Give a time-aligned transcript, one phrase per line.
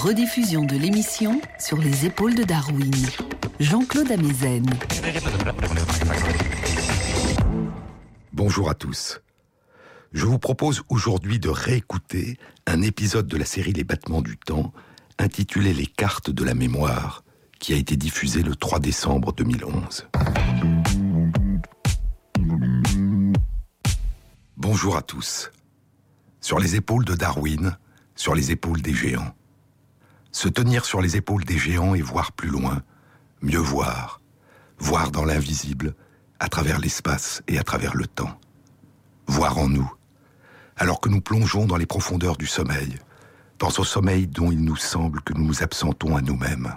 [0.00, 2.90] Rediffusion de l'émission sur les épaules de Darwin.
[3.58, 4.64] Jean-Claude Amezen.
[8.32, 9.20] Bonjour à tous.
[10.14, 14.72] Je vous propose aujourd'hui de réécouter un épisode de la série Les battements du temps
[15.18, 17.22] intitulé Les cartes de la mémoire
[17.58, 20.08] qui a été diffusé le 3 décembre 2011.
[24.56, 25.50] Bonjour à tous.
[26.40, 27.76] Sur les épaules de Darwin,
[28.16, 29.34] sur les épaules des géants.
[30.32, 32.82] Se tenir sur les épaules des géants et voir plus loin,
[33.42, 34.20] mieux voir,
[34.78, 35.94] voir dans l'invisible,
[36.38, 38.38] à travers l'espace et à travers le temps.
[39.26, 39.92] Voir en nous,
[40.76, 42.96] alors que nous plongeons dans les profondeurs du sommeil,
[43.58, 46.74] dans ce sommeil dont il nous semble que nous nous absentons à nous-mêmes.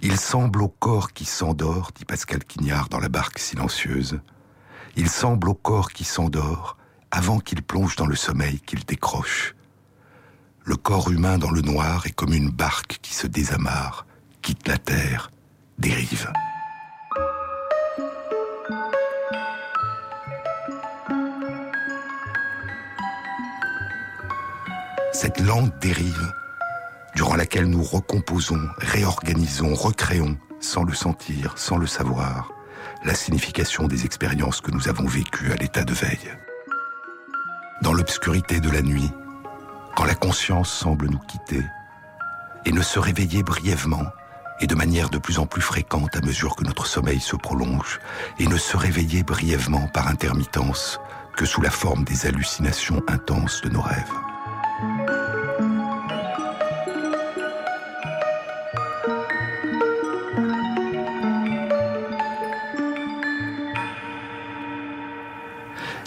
[0.00, 4.20] Il semble au corps qui s'endort, dit Pascal Quignard dans la barque silencieuse,
[4.96, 6.76] il semble au corps qui s'endort
[7.10, 9.54] avant qu'il plonge dans le sommeil qu'il décroche.
[10.64, 14.06] Le corps humain dans le noir est comme une barque qui se désamarre,
[14.42, 15.30] quitte la terre,
[15.78, 16.30] dérive.
[25.12, 26.32] Cette lente dérive,
[27.16, 32.52] durant laquelle nous recomposons, réorganisons, recréons, sans le sentir, sans le savoir,
[33.04, 36.32] la signification des expériences que nous avons vécues à l'état de veille.
[37.82, 39.10] Dans l'obscurité de la nuit,
[39.96, 41.62] quand la conscience semble nous quitter,
[42.64, 44.06] et ne se réveiller brièvement
[44.60, 47.98] et de manière de plus en plus fréquente à mesure que notre sommeil se prolonge,
[48.38, 51.00] et ne se réveiller brièvement par intermittence
[51.36, 54.12] que sous la forme des hallucinations intenses de nos rêves.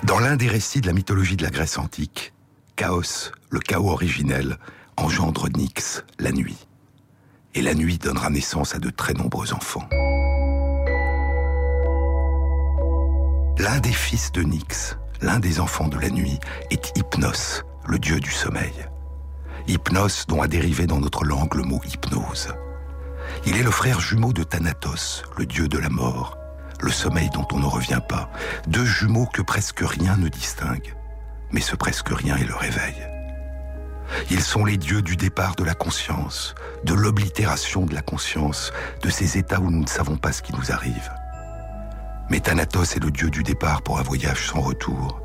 [0.03, 2.34] Dans l'un des récits de la mythologie de la Grèce antique,
[2.75, 4.57] Chaos, le chaos originel,
[4.97, 6.67] engendre Nyx, la nuit.
[7.53, 9.87] Et la nuit donnera naissance à de très nombreux enfants.
[13.57, 16.37] L'un des fils de Nyx, l'un des enfants de la nuit,
[16.69, 18.73] est Hypnos, le dieu du sommeil.
[19.67, 22.49] Hypnos dont a dérivé dans notre langue le mot hypnose.
[23.45, 26.37] Il est le frère jumeau de Thanatos, le dieu de la mort,
[26.81, 28.29] le sommeil dont on ne revient pas,
[28.67, 30.93] deux jumeaux que presque rien ne distingue
[31.55, 33.07] mais ce presque rien est le réveil.
[34.29, 39.09] Ils sont les dieux du départ de la conscience, de l'oblitération de la conscience, de
[39.09, 41.09] ces états où nous ne savons pas ce qui nous arrive.
[42.29, 45.21] Mais Thanatos est le dieu du départ pour un voyage sans retour,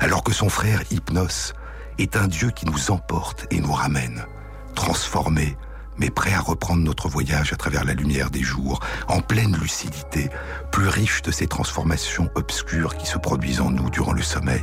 [0.00, 1.54] alors que son frère Hypnos
[1.96, 4.26] est un dieu qui nous emporte et nous ramène,
[4.74, 5.56] transformé,
[5.96, 10.28] mais prêt à reprendre notre voyage à travers la lumière des jours, en pleine lucidité,
[10.72, 14.62] plus riche de ces transformations obscures qui se produisent en nous durant le sommeil.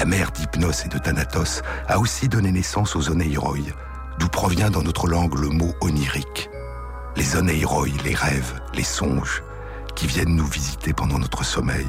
[0.00, 3.58] La mère d'Hypnos et de Thanatos, a aussi donné naissance aux Oneiroi,
[4.18, 6.48] d'où provient dans notre langue le mot onirique.
[7.16, 9.42] Les Oneiroi, les rêves, les songes,
[9.94, 11.86] qui viennent nous visiter pendant notre sommeil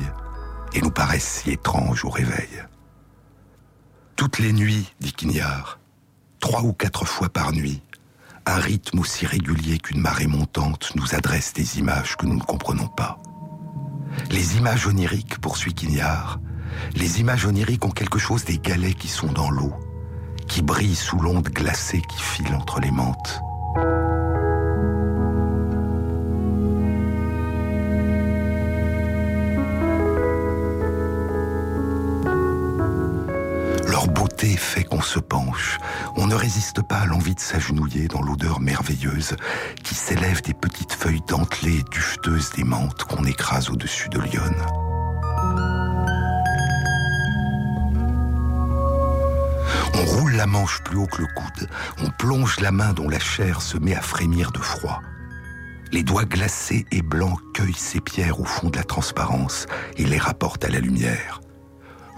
[0.74, 2.50] et nous paraissent si étranges au réveil.
[4.18, 5.80] Toutes les nuits, dit Quignard,
[6.42, 7.82] trois ou quatre fois par nuit,
[8.46, 12.90] un rythme aussi régulier qu'une marée montante nous adresse des images que nous ne comprenons
[12.90, 13.22] pas.
[14.32, 16.42] Les images oniriques, poursuit Quignard,
[16.96, 19.74] les images oniriques ont quelque chose des galets qui sont dans l'eau,
[20.48, 23.42] qui brillent sous l'onde glacée qui file entre les menthes.
[33.88, 35.78] Leur beauté fait qu'on se penche.
[36.16, 39.36] On ne résiste pas à l'envie de s'agenouiller dans l'odeur merveilleuse
[39.84, 44.91] qui s'élève des petites feuilles dentelées et dufteuses des menthes qu'on écrase au-dessus de Lyon.
[49.94, 51.70] On roule la manche plus haut que le coude.
[52.00, 55.02] On plonge la main dont la chair se met à frémir de froid.
[55.92, 59.66] Les doigts glacés et blancs cueillent ces pierres au fond de la transparence
[59.98, 61.42] et les rapportent à la lumière.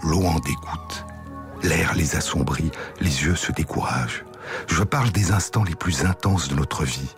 [0.04, 1.04] L'eau en dégoûte.
[1.62, 4.24] L'air les assombrit, les yeux se découragent.
[4.68, 7.14] Je parle des instants les plus intenses de notre vie.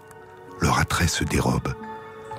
[0.61, 1.75] Leur attrait se dérobe.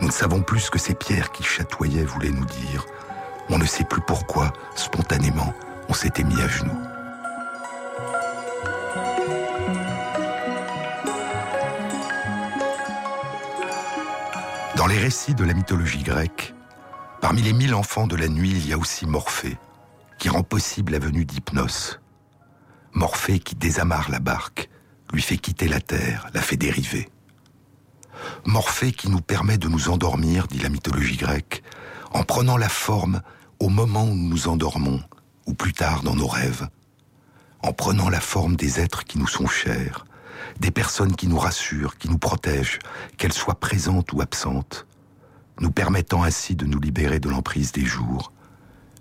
[0.01, 2.85] Nous ne savons plus ce que ces pierres qui chatouillaient voulaient nous dire.
[3.49, 5.53] On ne sait plus pourquoi, spontanément,
[5.89, 6.96] on s'était mis à genoux.
[14.87, 16.55] Dans les récits de la mythologie grecque,
[17.19, 19.57] parmi les mille enfants de la nuit, il y a aussi Morphée,
[20.17, 21.99] qui rend possible la venue d'Hypnos.
[22.93, 24.69] Morphée qui désamarre la barque,
[25.11, 27.09] lui fait quitter la terre, la fait dériver.
[28.45, 31.63] Morphée qui nous permet de nous endormir, dit la mythologie grecque,
[32.13, 33.21] en prenant la forme
[33.59, 35.03] au moment où nous nous endormons,
[35.47, 36.69] ou plus tard dans nos rêves,
[37.61, 40.05] en prenant la forme des êtres qui nous sont chers,
[40.59, 42.79] des personnes qui nous rassurent, qui nous protègent,
[43.17, 44.87] qu'elles soient présentes ou absentes,
[45.59, 48.31] nous permettant ainsi de nous libérer de l'emprise des jours,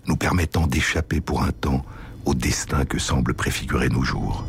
[0.07, 1.85] nous permettant d'échapper pour un temps
[2.25, 4.45] au destin que semblent préfigurer nos jours.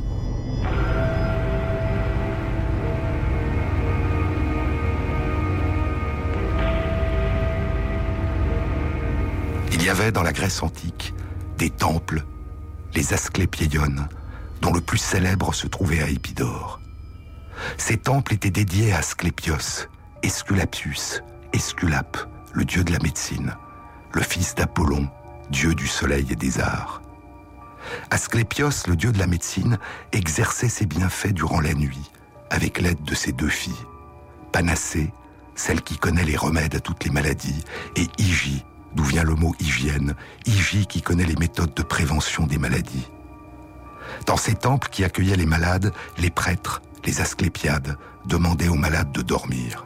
[9.72, 11.14] Il y avait dans la Grèce antique
[11.56, 12.24] des temples,
[12.94, 14.08] les Asclépieion,
[14.60, 16.80] dont le plus célèbre se trouvait à Épidore.
[17.76, 19.88] Ces temples étaient dédiés à Asclépios,
[20.22, 21.22] Esculapius,
[21.52, 22.18] Esculape,
[22.52, 23.54] le dieu de la médecine,
[24.12, 25.08] le fils d'Apollon,
[25.50, 27.02] dieu du soleil et des arts.
[28.10, 29.78] Asclépios, le dieu de la médecine,
[30.12, 32.10] exerçait ses bienfaits durant la nuit,
[32.50, 33.86] avec l'aide de ses deux filles,
[34.52, 35.12] Panacée,
[35.54, 37.64] celle qui connaît les remèdes à toutes les maladies,
[37.96, 38.64] et Hygie,
[38.94, 40.14] d'où vient le mot hygiène,
[40.46, 43.08] Hygie qui connaît les méthodes de prévention des maladies.
[44.26, 49.22] Dans ces temples qui accueillaient les malades, les prêtres, les asclépiades, demandaient aux malades de
[49.22, 49.84] dormir.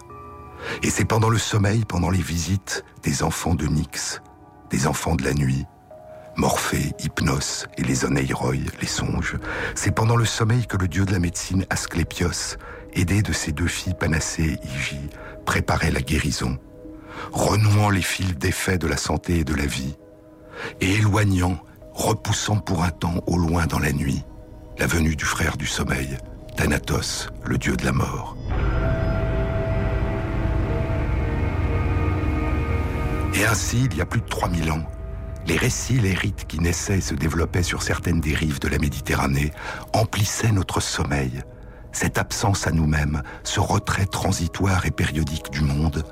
[0.83, 4.21] Et c'est pendant le sommeil, pendant les visites des enfants de Nyx,
[4.71, 5.65] des enfants de la nuit,
[6.37, 9.37] Morphée, Hypnos et les Oneiroi, les songes,
[9.75, 12.57] c'est pendant le sommeil que le dieu de la médecine Asclépios,
[12.95, 15.11] aidé de ses deux filles Panacée et Hygie,
[15.45, 16.59] préparait la guérison,
[17.33, 19.97] renouant les fils d'effet de la santé et de la vie,
[20.81, 21.59] et éloignant,
[21.95, 24.25] repoussant pour un temps au loin dans la nuit,
[24.79, 26.17] la venue du frère du sommeil,
[26.57, 28.37] Thanatos, le dieu de la mort.
[33.35, 34.85] Et ainsi, il y a plus de 3000 ans,
[35.47, 38.79] les récits, les rites qui naissaient et se développaient sur certaines des rives de la
[38.79, 39.53] Méditerranée
[39.93, 41.43] emplissaient notre sommeil,
[41.91, 46.05] cette absence à nous-mêmes, ce retrait transitoire et périodique du monde,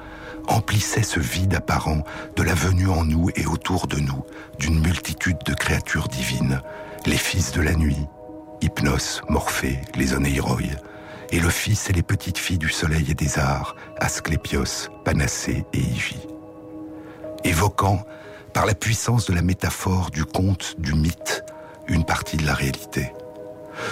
[0.49, 2.05] emplissait ce vide apparent
[2.37, 4.25] de la venue en nous et autour de nous
[4.59, 6.61] d'une multitude de créatures divines,
[7.07, 8.07] les fils de la nuit,
[8.61, 10.77] Hypnos, Morphée, les Oneiroi,
[11.31, 15.79] et le fils et les petites filles du soleil et des arts, Asclépios, Panacée et
[15.79, 16.27] Hygie.
[17.45, 18.05] Évoquant,
[18.53, 21.45] par la puissance de la métaphore, du conte, du mythe,
[21.87, 23.13] une partie de la réalité,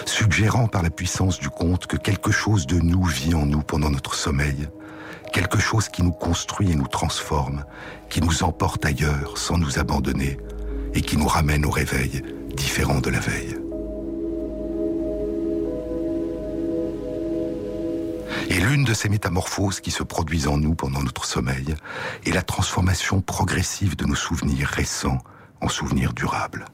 [0.04, 3.90] suggérant par la puissance du conte que quelque chose de nous vit en nous pendant
[3.90, 4.68] notre sommeil,
[5.28, 7.64] quelque chose qui nous construit et nous transforme,
[8.08, 10.38] qui nous emporte ailleurs sans nous abandonner,
[10.94, 12.22] et qui nous ramène au réveil
[12.54, 13.56] différent de la veille.
[18.50, 21.74] Et l'une de ces métamorphoses qui se produisent en nous pendant notre sommeil
[22.24, 25.18] est la transformation progressive de nos souvenirs récents
[25.60, 26.64] en souvenirs durables.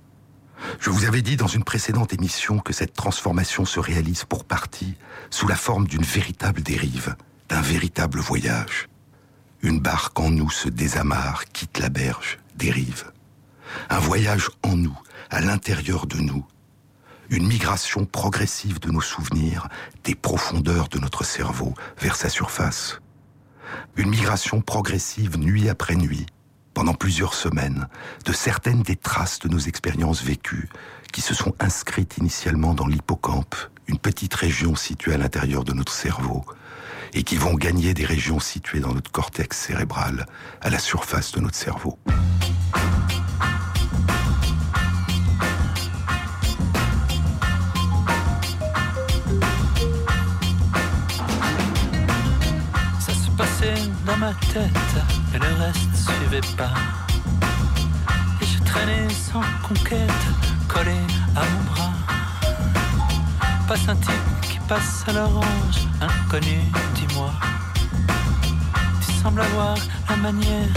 [0.78, 4.94] Je vous avais dit dans une précédente émission que cette transformation se réalise pour partie
[5.30, 7.16] sous la forme d'une véritable dérive,
[7.48, 8.88] d'un véritable voyage.
[9.62, 13.12] Une barque en nous se désamarre, quitte la berge, dérive.
[13.90, 14.98] Un voyage en nous,
[15.30, 16.46] à l'intérieur de nous,
[17.30, 19.68] une migration progressive de nos souvenirs
[20.04, 23.00] des profondeurs de notre cerveau vers sa surface.
[23.96, 26.26] Une migration progressive nuit après nuit,
[26.74, 27.88] pendant plusieurs semaines,
[28.24, 30.68] de certaines des traces de nos expériences vécues
[31.12, 33.54] qui se sont inscrites initialement dans l'hippocampe,
[33.86, 36.44] une petite région située à l'intérieur de notre cerveau,
[37.14, 40.26] et qui vont gagner des régions situées dans notre cortex cérébral,
[40.60, 41.98] à la surface de notre cerveau.
[54.04, 54.94] dans ma tête
[55.34, 56.74] et le reste suivait pas.
[58.40, 60.10] Et je traînais sans conquête,
[60.68, 60.96] collé
[61.34, 61.92] à mon bras.
[63.66, 64.33] Passe un type
[64.68, 66.58] passe à l'orange, inconnu,
[66.94, 67.30] dis-moi.
[69.04, 69.76] Tu sembles avoir
[70.08, 70.68] la manière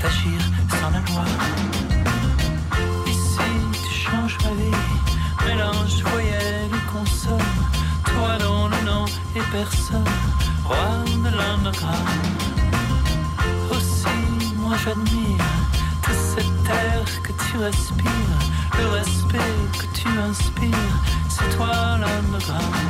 [0.00, 0.40] d'agir
[0.80, 1.24] sans la loi.
[3.06, 3.50] Ici,
[3.84, 7.54] tu changes ma vie, mélange voyelles et consonnes.
[8.04, 9.04] Toi dont le nom
[9.36, 10.04] et personne,
[10.64, 12.38] roi de l'anagramme
[14.68, 15.44] moi j'admire
[16.02, 18.38] tout cet air que tu respires,
[18.78, 20.96] le respect que tu inspires,
[21.28, 22.87] c'est toi l'anagramme.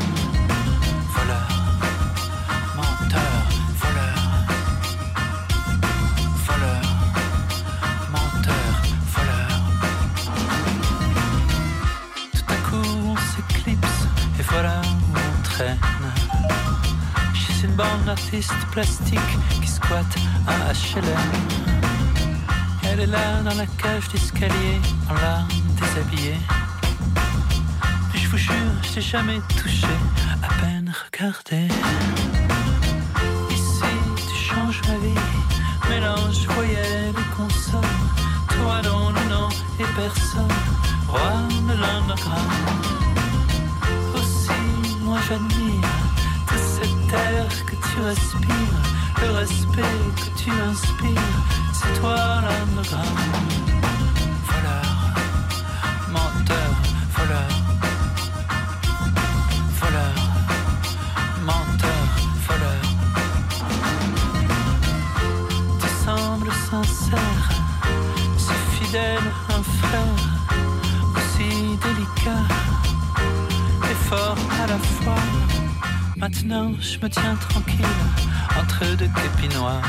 [18.38, 19.18] Bande d'artistes plastiques
[19.61, 21.33] qui squattent à HLM.
[22.85, 24.80] Elle est là dans la cage d'escalier,
[25.11, 25.49] en larmes
[25.80, 26.37] déshabillée.
[28.14, 29.87] je vous jure, je t'ai jamais touché,
[30.42, 31.68] à peine regardé.
[33.50, 35.21] Ici, changes ma vie.
[35.88, 37.83] Mélange voyelles et consonnes.
[38.50, 39.49] Toi dont le nom
[39.80, 40.54] et personne.
[41.09, 41.33] Roi
[41.68, 42.52] de l'underground.
[44.14, 44.59] Aussi,
[45.02, 45.58] moi j'admire
[47.99, 48.49] tu respires.
[49.21, 49.83] Le respect
[50.17, 51.21] que tu inspires.
[51.73, 53.88] C'est toi l'underground.
[76.99, 77.85] Je me tiens tranquille
[78.59, 79.83] entre deux képis noirs.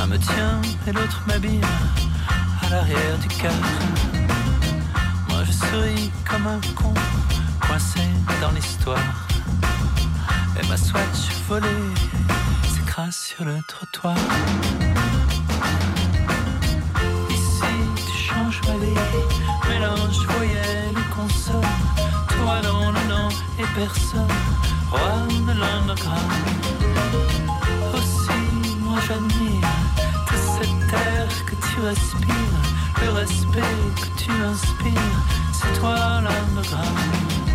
[0.00, 1.60] Un me tient et l'autre m'habille
[2.62, 3.52] à l'arrière du car.
[5.28, 6.94] Moi, je souris comme un con
[7.60, 8.00] coincé
[8.40, 9.26] dans l'histoire.
[10.60, 11.68] Et ma swatch volée
[12.74, 14.16] s'écrase sur le trottoir.
[17.30, 17.74] Ici,
[18.06, 21.60] tu changes ma vie, mélange voyelles et consonnes.
[22.28, 24.28] Toi dont le nom et personne,
[25.46, 26.32] de l'underground.
[27.94, 29.68] Aussi, moi j'admire
[30.26, 32.62] tout cet air que tu respires,
[33.02, 33.60] le respect
[33.96, 35.22] que tu inspires.
[35.52, 37.53] C'est toi l'underground.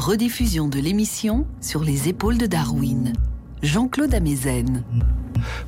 [0.00, 3.12] Rediffusion de l'émission sur les épaules de Darwin.
[3.62, 4.82] Jean-Claude Amezen.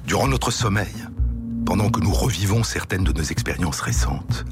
[0.07, 0.95] Durant notre sommeil,
[1.67, 4.47] pendant que nous revivons certaines de nos expériences récentes,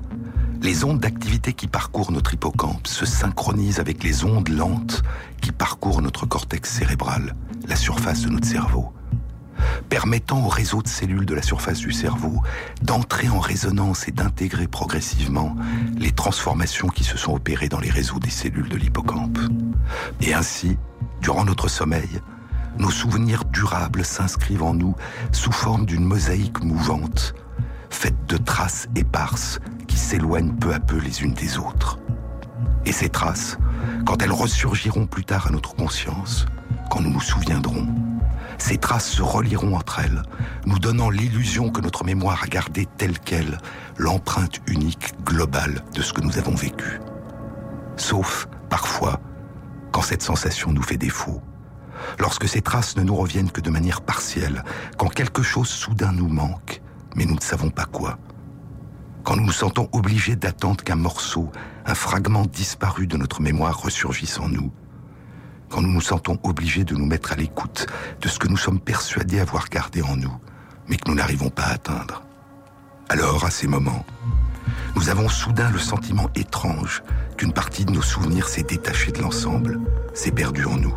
[0.60, 5.02] les ondes d'activité qui parcourent notre hippocampe se synchronisent avec les ondes lentes
[5.40, 7.34] qui parcourent notre cortex cérébral,
[7.66, 8.92] la surface de notre cerveau,
[9.90, 12.40] permettant au réseau de cellules de la surface du cerveau
[12.80, 15.56] d'entrer en résonance et d'intégrer progressivement
[15.98, 19.38] les transformations qui se sont opérées dans les réseaux des cellules de l'hippocampe.
[20.20, 20.78] Et ainsi,
[21.20, 22.08] durant notre sommeil,
[22.78, 24.94] nos souvenirs durables s'inscrivent en nous
[25.32, 27.34] sous forme d'une mosaïque mouvante,
[27.90, 31.98] faite de traces éparses qui s'éloignent peu à peu les unes des autres.
[32.86, 33.58] Et ces traces,
[34.06, 36.46] quand elles ressurgiront plus tard à notre conscience,
[36.90, 37.86] quand nous nous souviendrons,
[38.62, 40.22] ces traces se relieront entre elles,
[40.66, 43.58] nous donnant l'illusion que notre mémoire a gardé telle qu'elle
[43.96, 47.00] l'empreinte unique, globale de ce que nous avons vécu.
[47.96, 49.20] Sauf, parfois,
[49.92, 51.42] quand cette sensation nous fait défaut,
[52.18, 54.64] lorsque ces traces ne nous reviennent que de manière partielle,
[54.96, 56.82] quand quelque chose soudain nous manque,
[57.16, 58.18] mais nous ne savons pas quoi.
[59.24, 61.50] Quand nous nous sentons obligés d'attendre qu'un morceau,
[61.86, 64.72] un fragment disparu de notre mémoire ressurgisse en nous.
[65.70, 67.86] Quand nous nous sentons obligés de nous mettre à l'écoute
[68.20, 70.36] de ce que nous sommes persuadés avoir gardé en nous,
[70.88, 72.22] mais que nous n'arrivons pas à atteindre.
[73.08, 74.04] Alors, à ces moments,
[74.96, 77.02] nous avons soudain le sentiment étrange
[77.36, 79.80] qu'une partie de nos souvenirs s'est détachée de l'ensemble,
[80.12, 80.94] s'est perdue en nous.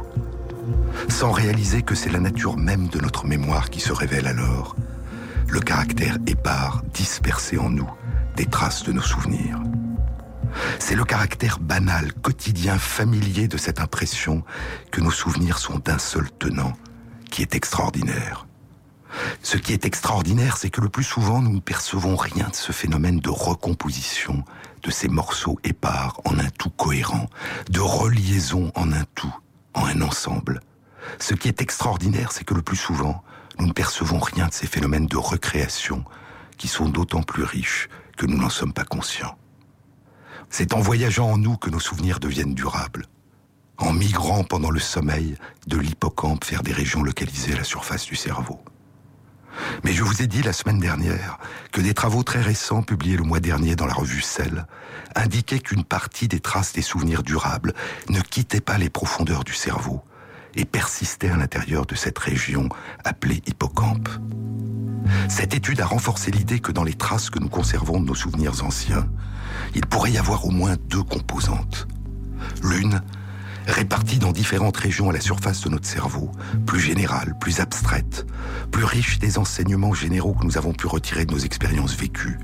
[1.07, 4.75] Sans réaliser que c'est la nature même de notre mémoire qui se révèle alors,
[5.47, 7.89] le caractère épars, dispersé en nous,
[8.35, 9.59] des traces de nos souvenirs.
[10.79, 14.43] C'est le caractère banal, quotidien, familier de cette impression
[14.91, 16.73] que nos souvenirs sont d'un seul tenant,
[17.29, 18.45] qui est extraordinaire.
[19.41, 22.71] Ce qui est extraordinaire, c'est que le plus souvent, nous ne percevons rien de ce
[22.71, 24.43] phénomène de recomposition
[24.81, 27.29] de ces morceaux épars en un tout cohérent,
[27.69, 29.33] de reliaison en un tout,
[29.73, 30.59] en un ensemble.
[31.19, 33.23] Ce qui est extraordinaire, c'est que le plus souvent,
[33.59, 36.03] nous ne percevons rien de ces phénomènes de recréation
[36.57, 39.37] qui sont d'autant plus riches que nous n'en sommes pas conscients.
[40.55, 43.07] C'est en voyageant en nous que nos souvenirs deviennent durables,
[43.79, 48.15] en migrant pendant le sommeil de l'hippocampe vers des régions localisées à la surface du
[48.15, 48.59] cerveau.
[49.83, 51.39] Mais je vous ai dit la semaine dernière
[51.71, 54.67] que des travaux très récents publiés le mois dernier dans la revue Cell
[55.15, 57.73] indiquaient qu'une partie des traces des souvenirs durables
[58.09, 60.03] ne quittait pas les profondeurs du cerveau
[60.53, 62.69] et persistait à l'intérieur de cette région
[63.03, 64.07] appelée hippocampe.
[65.29, 68.63] Cette étude a renforcé l'idée que dans les traces que nous conservons de nos souvenirs
[68.63, 69.09] anciens,
[69.75, 71.87] il pourrait y avoir au moins deux composantes.
[72.63, 73.01] L'une,
[73.67, 76.31] répartie dans différentes régions à la surface de notre cerveau,
[76.65, 78.25] plus générale, plus abstraite,
[78.71, 82.39] plus riche des enseignements généraux que nous avons pu retirer de nos expériences vécues.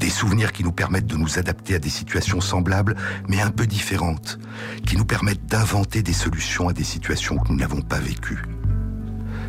[0.00, 2.96] Des souvenirs qui nous permettent de nous adapter à des situations semblables,
[3.28, 4.38] mais un peu différentes,
[4.86, 8.42] qui nous permettent d'inventer des solutions à des situations que nous n'avons pas vécues.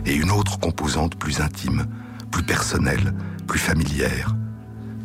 [0.05, 1.85] Et une autre composante plus intime,
[2.31, 3.13] plus personnelle,
[3.45, 4.35] plus familière,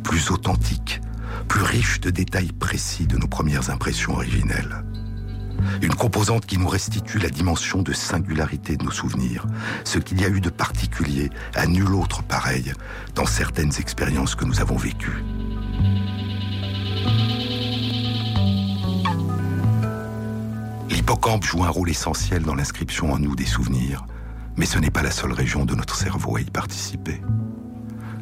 [0.03, 1.01] plus authentique,
[1.43, 4.83] plus riche de détails précis de nos premières impressions originelles.
[5.81, 9.45] Une composante qui nous restitue la dimension de singularité de nos souvenirs,
[9.83, 12.73] ce qu'il y a eu de particulier à nul autre pareil
[13.15, 15.23] dans certaines expériences que nous avons vécues.
[20.89, 24.05] L'hippocampe joue un rôle essentiel dans l'inscription en nous des souvenirs,
[24.57, 27.21] mais ce n'est pas la seule région de notre cerveau à y participer.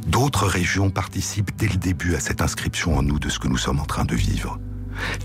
[0.08, 3.58] D'autres régions participent dès le début à cette inscription en nous de ce que nous
[3.58, 4.60] sommes en train de vivre.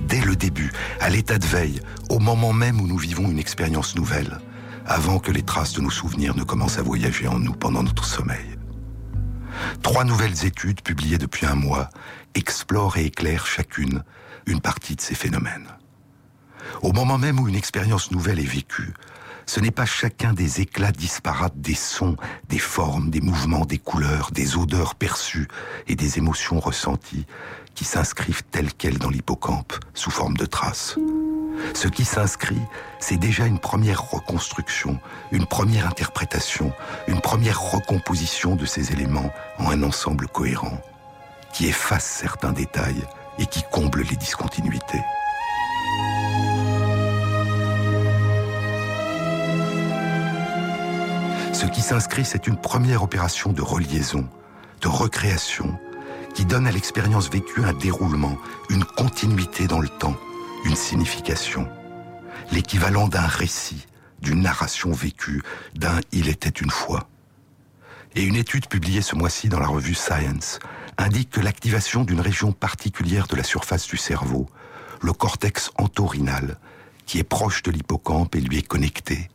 [0.02, 3.96] Dès le début, à l'état de veille, au moment même où nous vivons une expérience
[3.96, 4.38] nouvelle,
[4.86, 8.04] avant que les traces de nos souvenirs ne commencent à voyager en nous pendant notre
[8.04, 8.58] sommeil.
[9.82, 11.88] Trois nouvelles études publiées depuis un mois
[12.34, 14.02] explorent et éclairent chacune
[14.46, 15.68] une partie de ces phénomènes.
[16.82, 18.94] Au moment même où une expérience nouvelle est vécue,
[19.46, 22.16] ce n'est pas chacun des éclats disparates des sons,
[22.48, 25.48] des formes, des mouvements, des couleurs, des odeurs perçues
[25.86, 27.26] et des émotions ressenties
[27.74, 30.98] qui s'inscrivent telles quelles dans l'hippocampe sous forme de traces.
[31.74, 32.60] Ce qui s'inscrit,
[32.98, 34.98] c'est déjà une première reconstruction,
[35.30, 36.72] une première interprétation,
[37.06, 40.80] une première recomposition de ces éléments en un ensemble cohérent,
[41.52, 43.04] qui efface certains détails
[43.38, 45.02] et qui comble les discontinuités.
[51.56, 54.28] Ce qui s'inscrit, c'est une première opération de reliaison,
[54.82, 55.78] de recréation,
[56.34, 58.36] qui donne à l'expérience vécue un déroulement,
[58.68, 60.18] une continuité dans le temps,
[60.66, 61.66] une signification,
[62.52, 63.86] l'équivalent d'un récit,
[64.20, 65.42] d'une narration vécue,
[65.74, 67.08] d'un Il était une fois.
[68.14, 70.58] Et une étude publiée ce mois-ci dans la revue Science
[70.98, 74.46] indique que l'activation d'une région particulière de la surface du cerveau,
[75.00, 76.58] le cortex entorhinal,
[77.06, 79.30] qui est proche de l'hippocampe et lui est connecté,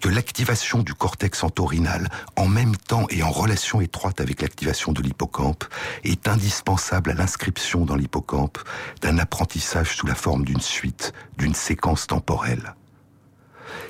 [0.00, 5.02] que l'activation du cortex entorhinal, en même temps et en relation étroite avec l'activation de
[5.02, 5.64] l'hippocampe,
[6.04, 8.58] est indispensable à l'inscription dans l'hippocampe
[9.00, 12.74] d'un apprentissage sous la forme d'une suite, d'une séquence temporelle.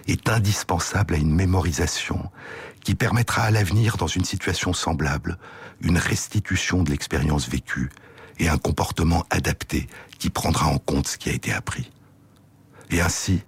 [0.06, 2.30] Est indispensable à une mémorisation
[2.82, 5.38] qui permettra à l'avenir, dans une situation semblable,
[5.80, 7.90] une restitution de l'expérience vécue
[8.38, 9.86] et un comportement adapté
[10.18, 11.90] qui prendra en compte ce qui a été appris.
[12.90, 13.42] Et ainsi,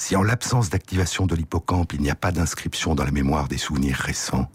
[0.00, 3.58] si en l'absence d'activation de l'hippocampe, il n'y a pas d'inscription dans la mémoire des
[3.58, 4.50] souvenirs récents,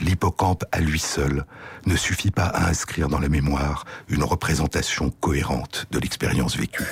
[0.00, 1.46] l'hippocampe à lui seul
[1.86, 6.90] ne suffit pas à inscrire dans la mémoire une représentation cohérente de l'expérience vécue.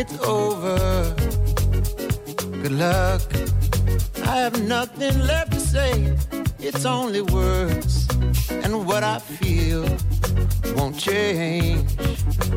[0.00, 1.14] It's over.
[2.62, 3.20] Good luck.
[4.24, 6.16] I have nothing left to say.
[6.58, 8.08] It's only words,
[8.64, 9.84] and what I feel
[10.76, 11.84] won't change.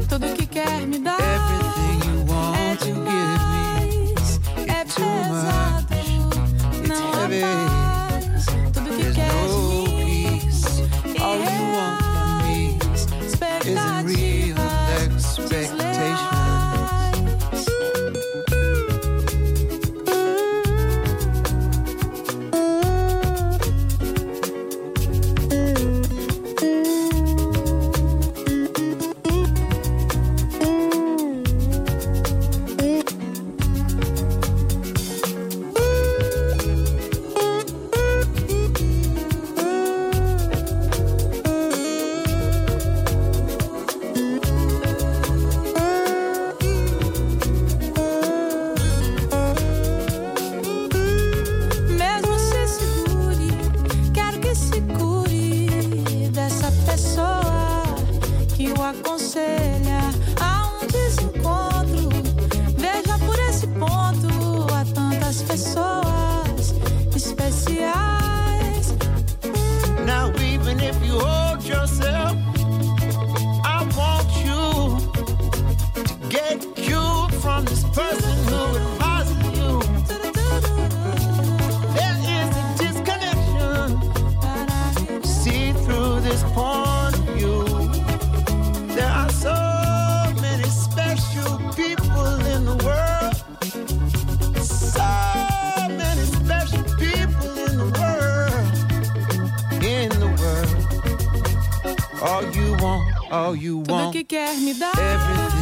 [0.10, 1.20] Tudo que quer me dar.
[1.20, 4.14] Everything you want é to give me.
[4.68, 6.80] É It's too pesado, much.
[6.80, 7.73] It's não heavy.
[104.62, 105.53] Me dar everything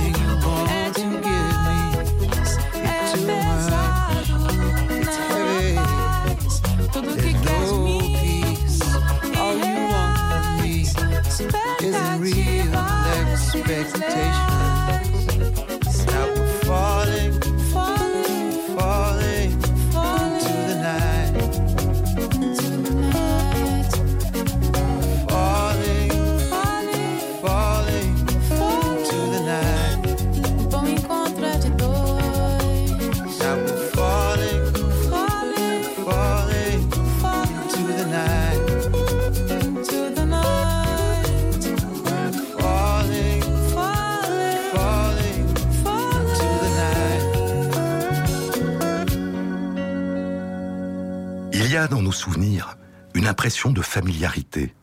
[52.22, 52.78] Souvenirs
[53.16, 54.76] une impression de familiarité,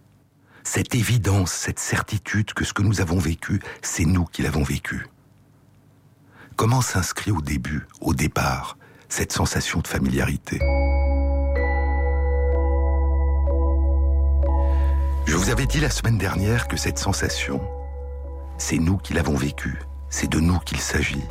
[0.64, 5.06] cette évidence, cette certitude que ce que nous avons vécu, c'est nous qui l'avons vécu.
[6.56, 8.76] Comment s'inscrit au début, au départ,
[9.08, 10.58] cette sensation de familiarité?
[15.24, 17.60] Je vous avais dit la semaine dernière que cette sensation,
[18.58, 19.78] c'est nous qui l'avons vécue,
[20.10, 21.24] c'est de nous qu'il s'agit,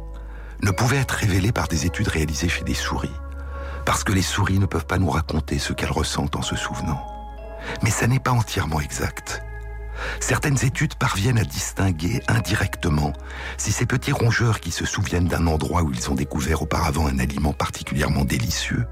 [0.61, 3.11] ne pouvait être révélée par des études réalisées chez des souris
[3.87, 7.01] parce que les souris ne peuvent pas nous raconter ce qu'elles ressentent en se souvenant.
[7.83, 9.41] Mais ça n'est pas entièrement exact.
[10.19, 13.13] Certaines études parviennent à distinguer indirectement
[13.55, 17.17] si ces petits rongeurs qui se souviennent d'un endroit où ils ont découvert auparavant un
[17.17, 18.85] aliment particulièrement délicieux,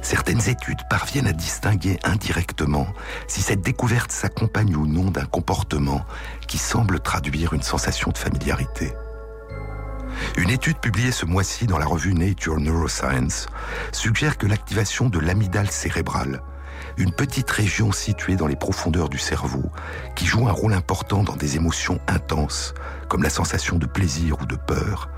[0.00, 2.86] certaines études parviennent à distinguer indirectement
[3.26, 6.06] si cette découverte s'accompagne ou non d'un comportement
[6.46, 8.94] qui semble traduire une sensation de familiarité.
[10.36, 13.46] Une étude publiée ce mois-ci dans la revue Nature Neuroscience
[13.92, 16.42] suggère que l'activation de l'amygdale cérébrale,
[16.96, 19.70] une petite région située dans les profondeurs du cerveau,
[20.16, 22.74] qui joue un rôle important dans des émotions intenses,
[23.08, 25.08] comme la sensation de plaisir ou de peur,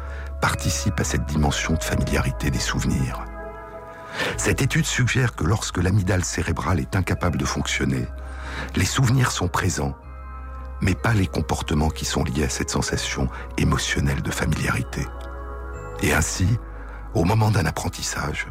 [0.40, 3.24] participe à cette dimension de familiarité des souvenirs.
[4.36, 8.06] Cette étude suggère que lorsque l'amygdale cérébrale est incapable de fonctionner,
[8.76, 9.96] les souvenirs sont présents
[10.80, 15.06] mais pas les comportements qui sont liés à cette sensation émotionnelle de familiarité.
[16.02, 16.46] Et ainsi,
[17.14, 18.46] au moment d'un apprentissage,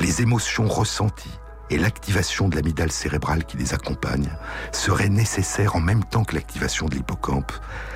[0.00, 1.38] les émotions ressenties
[1.70, 4.30] et l'activation de l'amygdale cérébrale qui les accompagne
[4.72, 7.52] seraient nécessaires en même temps que l'activation de l'hippocampe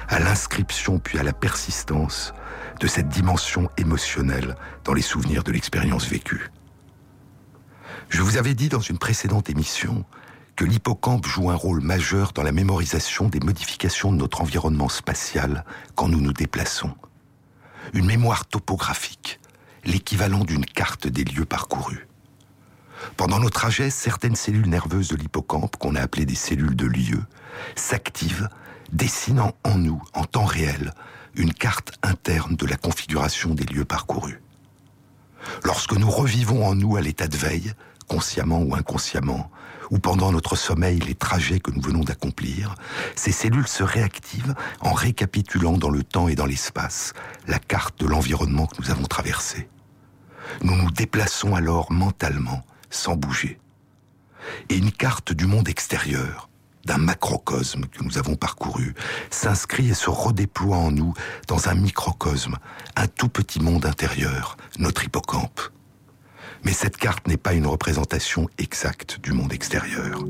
[0.09, 2.33] à l'inscription puis à la persistance
[2.81, 6.51] de cette dimension émotionnelle dans les souvenirs de l'expérience vécue.
[8.09, 10.05] Je vous avais dit dans une précédente émission
[10.57, 15.65] que l'hippocampe joue un rôle majeur dans la mémorisation des modifications de notre environnement spatial
[15.95, 16.95] quand nous nous déplaçons.
[17.93, 19.39] Une mémoire topographique,
[19.85, 22.09] l'équivalent d'une carte des lieux parcourus.
[23.19, 27.23] Pendant nos trajets, certaines cellules nerveuses de l'hippocampe, qu'on a appelées des cellules de lieu,
[27.77, 28.49] s'activent,
[28.91, 30.95] dessinant en nous, en temps réel,
[31.35, 34.41] une carte interne de la configuration des lieux parcourus.
[35.65, 37.73] Lorsque nous revivons en nous à l'état de veille,
[38.09, 39.51] consciemment ou inconsciemment,
[39.91, 42.75] ou pendant notre sommeil les trajets que nous venons d'accomplir,
[43.15, 47.13] ces cellules se réactivent en récapitulant dans le temps et dans l'espace
[47.47, 49.69] la carte de l'environnement que nous avons traversé.
[50.63, 53.59] Nous nous déplaçons alors mentalement, sans bouger.
[54.69, 56.49] Et une carte du monde extérieur,
[56.85, 58.95] d'un macrocosme que nous avons parcouru,
[59.31, 61.15] s'inscrit et se redéploie en nous
[61.49, 62.57] dans un microcosme,
[62.95, 65.61] un tout petit monde intérieur, notre hippocampe.
[66.65, 70.25] Mais cette carte n'est pas une représentation exacte du monde extérieur.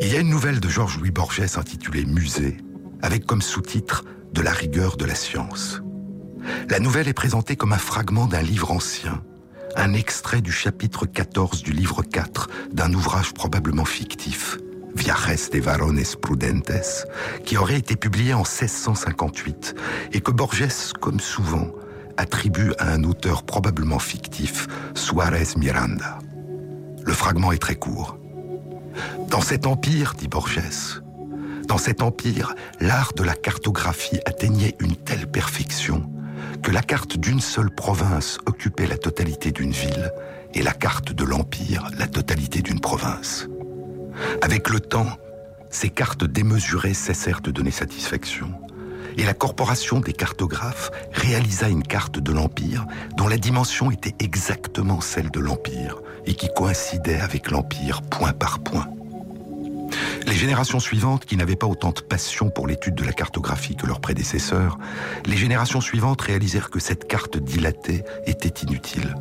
[0.00, 2.56] Il y a une nouvelle de Georges-Louis Borges intitulée Musée,
[3.02, 5.82] avec comme sous-titre De la rigueur de la science.
[6.68, 9.22] La nouvelle est présentée comme un fragment d'un livre ancien,
[9.76, 14.58] un extrait du chapitre 14 du livre 4 d'un ouvrage probablement fictif,
[14.94, 17.06] Viajes de Varones Prudentes,
[17.44, 19.74] qui aurait été publié en 1658
[20.12, 21.70] et que Borges, comme souvent,
[22.20, 26.18] attribue à un auteur probablement fictif, Suarez Miranda.
[27.02, 28.18] Le fragment est très court.
[29.28, 31.02] Dans cet empire, dit Borges,
[31.66, 36.10] dans cet empire, l'art de la cartographie atteignait une telle perfection
[36.62, 40.12] que la carte d'une seule province occupait la totalité d'une ville
[40.52, 43.48] et la carte de l'empire la totalité d'une province.
[44.42, 45.16] Avec le temps,
[45.70, 48.52] ces cartes démesurées cessèrent de donner satisfaction
[49.16, 55.00] et la corporation des cartographes réalisa une carte de l'Empire dont la dimension était exactement
[55.00, 55.96] celle de l'Empire
[56.26, 58.86] et qui coïncidait avec l'Empire point par point.
[60.26, 63.86] Les générations suivantes, qui n'avaient pas autant de passion pour l'étude de la cartographie que
[63.86, 64.78] leurs prédécesseurs,
[65.26, 69.16] les générations suivantes réalisèrent que cette carte dilatée était inutile.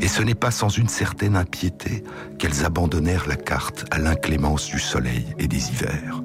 [0.00, 2.04] Et ce n'est pas sans une certaine impiété
[2.38, 6.23] qu'elles abandonnèrent la carte à l'inclémence du soleil et des hivers.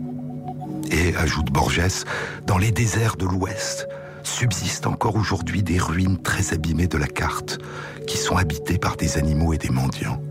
[0.91, 2.05] Et, ajoute Borges,
[2.45, 3.87] dans les déserts de l'Ouest,
[4.23, 7.59] subsistent encore aujourd'hui des ruines très abîmées de la carte,
[8.07, 10.21] qui sont habitées par des animaux et des mendiants.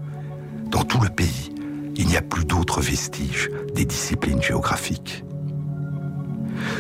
[0.70, 1.54] Dans tout le pays,
[1.96, 5.24] il n'y a plus d'autres vestiges des disciplines géographiques.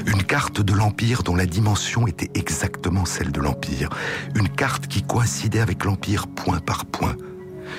[0.06, 3.90] Une carte de l'Empire dont la dimension était exactement celle de l'Empire.
[4.34, 7.16] Une carte qui coïncidait avec l'Empire point par point.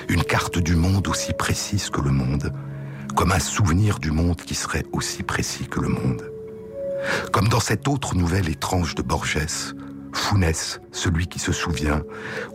[0.08, 2.52] Une carte du monde aussi précise que le monde,
[3.14, 6.30] comme un souvenir du monde qui serait aussi précis que le monde.
[7.32, 9.74] Comme dans cette autre nouvelle étrange de Borges,
[10.12, 12.02] Founès, celui qui se souvient,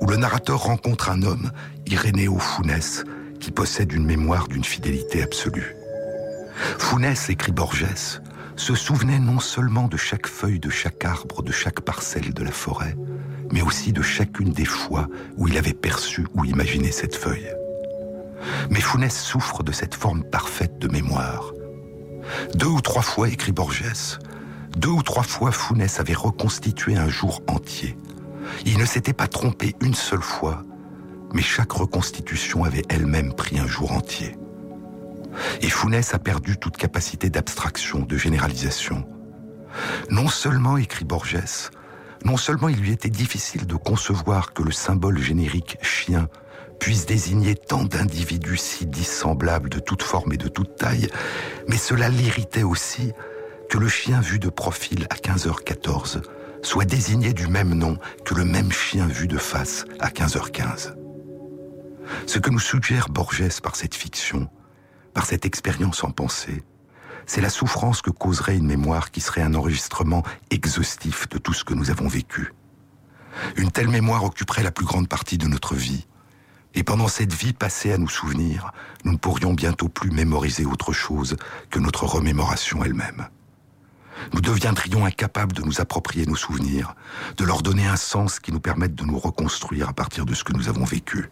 [0.01, 1.51] où le narrateur rencontre un homme,
[1.87, 3.03] Irénéo Founès,
[3.39, 5.75] qui possède une mémoire d'une fidélité absolue.
[6.77, 8.21] Founès, écrit Borges,
[8.55, 12.51] se souvenait non seulement de chaque feuille de chaque arbre, de chaque parcelle de la
[12.51, 12.95] forêt,
[13.51, 17.51] mais aussi de chacune des fois où il avait perçu ou imaginé cette feuille.
[18.69, 21.53] Mais Founès souffre de cette forme parfaite de mémoire.
[22.55, 24.19] Deux ou trois fois, écrit Borges,
[24.77, 27.97] deux ou trois fois Founès avait reconstitué un jour entier.
[28.65, 30.63] Il ne s'était pas trompé une seule fois,
[31.33, 34.35] mais chaque reconstitution avait elle-même pris un jour entier.
[35.61, 39.07] Et Founès a perdu toute capacité d'abstraction, de généralisation.
[40.09, 41.69] Non seulement, écrit Borges,
[42.23, 46.27] non seulement il lui était difficile de concevoir que le symbole générique chien
[46.79, 51.09] puisse désigner tant d'individus si dissemblables de toute forme et de toute taille,
[51.67, 53.11] mais cela l'irritait aussi
[53.69, 56.21] que le chien vu de profil à 15h14
[56.61, 60.95] soit désigné du même nom que le même chien vu de face à 15h15.
[62.25, 64.49] Ce que nous suggère Borges par cette fiction,
[65.13, 66.63] par cette expérience en pensée,
[67.25, 71.63] c'est la souffrance que causerait une mémoire qui serait un enregistrement exhaustif de tout ce
[71.63, 72.53] que nous avons vécu.
[73.57, 76.07] Une telle mémoire occuperait la plus grande partie de notre vie,
[76.75, 78.71] et pendant cette vie passée à nous souvenir,
[79.05, 81.37] nous ne pourrions bientôt plus mémoriser autre chose
[81.71, 83.27] que notre remémoration elle-même.
[84.33, 86.95] Nous deviendrions incapables de nous approprier nos souvenirs,
[87.37, 90.43] de leur donner un sens qui nous permette de nous reconstruire à partir de ce
[90.43, 91.29] que nous avons vécu.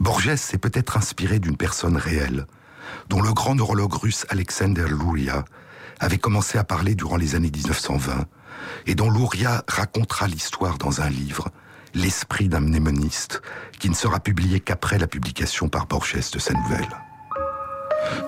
[0.00, 2.46] Borges s'est peut-être inspiré d'une personne réelle,
[3.08, 5.44] dont le grand neurologue russe Alexander Luria
[6.00, 8.26] avait commencé à parler durant les années 1920,
[8.86, 11.50] et dont Luria racontera l'histoire dans un livre,
[11.94, 13.42] L'esprit d'un mnémoniste,
[13.78, 16.88] qui ne sera publié qu'après la publication par Borges de sa nouvelle.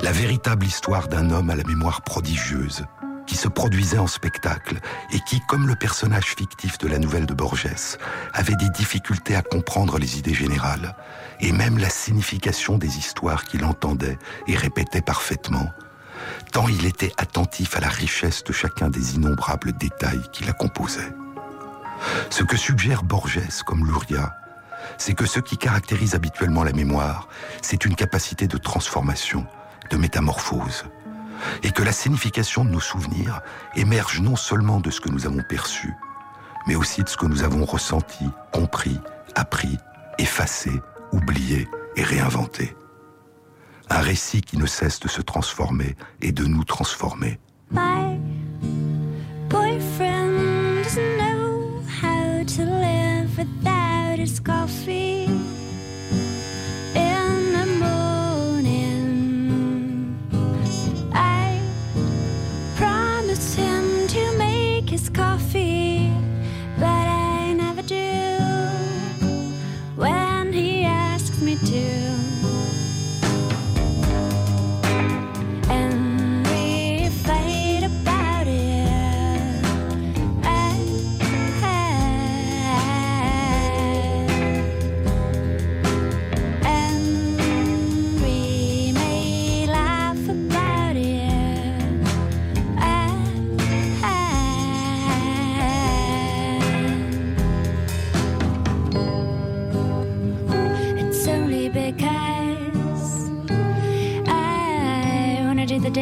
[0.03, 2.85] La véritable histoire d'un homme à la mémoire prodigieuse,
[3.27, 4.81] qui se produisait en spectacle
[5.12, 7.68] et qui, comme le personnage fictif de la nouvelle de Borges,
[8.33, 10.96] avait des difficultés à comprendre les idées générales
[11.38, 14.18] et même la signification des histoires qu'il entendait
[14.49, 15.70] et répétait parfaitement,
[16.53, 21.12] tant il était attentif à la richesse de chacun des innombrables détails qui la composaient.
[22.30, 24.36] Ce que suggère Borges comme Luria,
[24.98, 27.28] c'est que ce qui caractérise habituellement la mémoire,
[27.62, 29.46] c'est une capacité de transformation,
[29.90, 30.84] de métamorphose,
[31.62, 33.40] et que la signification de nos souvenirs
[33.74, 35.92] émerge non seulement de ce que nous avons perçu,
[36.66, 38.98] mais aussi de ce que nous avons ressenti, compris,
[39.34, 39.78] appris,
[40.18, 40.70] effacé,
[41.12, 42.76] oublié et réinventé.
[43.88, 47.40] Un récit qui ne cesse de se transformer et de nous transformer.
[54.20, 55.30] His coffee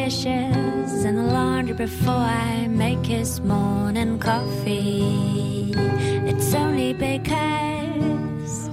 [0.09, 5.75] dishes and the laundry before I make his morning coffee.
[6.31, 8.71] It's only because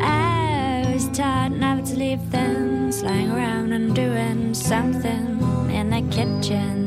[0.00, 6.81] I was taught never to leave things lying around and doing something in the kitchen.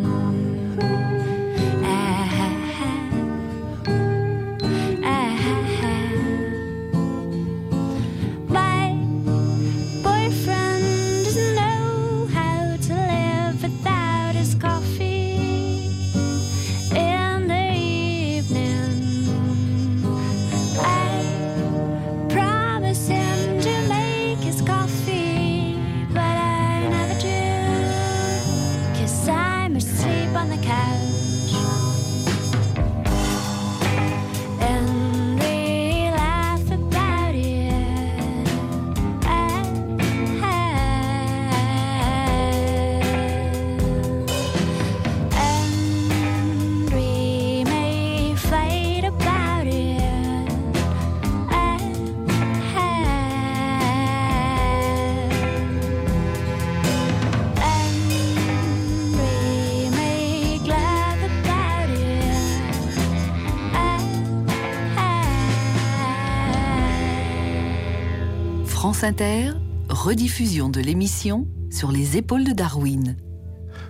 [68.85, 69.53] France Inter,
[69.89, 73.17] rediffusion de l'émission sur les épaules de Darwin.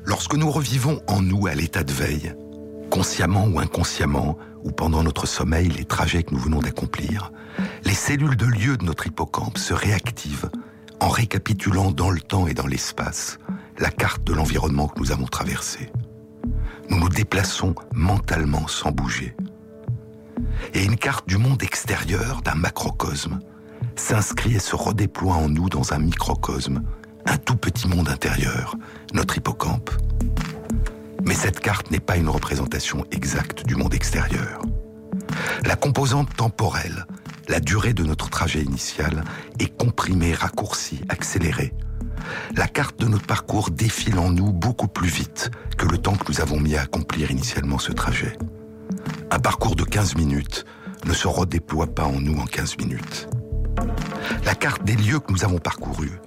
[0.06, 2.34] Lorsque nous revivons en nous à l'état de veille,
[2.90, 7.34] consciemment ou inconsciemment, ou pendant notre sommeil les trajets que nous venons d'accomplir,
[7.84, 10.50] les cellules de lieu de notre hippocampe se réactivent
[11.02, 13.38] en récapitulant dans le temps et dans l'espace
[13.80, 15.92] la carte de l'environnement que nous avons traversé.
[16.90, 19.36] Nous nous déplaçons mentalement sans bouger.
[20.74, 23.42] Et une carte du monde extérieur, d'un macrocosme,
[23.96, 26.84] s'inscrit et se redéploie en nous dans un microcosme,
[27.26, 28.76] un tout petit monde intérieur,
[29.14, 29.90] notre hippocampe.
[31.26, 34.62] Mais cette carte n'est pas une représentation exacte du monde extérieur.
[35.66, 37.06] La composante temporelle,
[37.48, 39.24] la durée de notre trajet initial,
[39.60, 41.74] est comprimée, raccourcie, accélérée.
[42.56, 46.32] La carte de notre parcours défile en nous beaucoup plus vite que le temps que
[46.32, 48.38] nous avons mis à accomplir initialement ce trajet.
[49.32, 50.66] Un parcours de 15 minutes
[51.06, 53.28] ne se redéploie pas en nous en 15 minutes.
[54.46, 56.20] La carte des lieux que nous avons parcourus,